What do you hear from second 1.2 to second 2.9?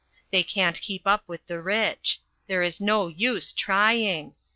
with the rich. There is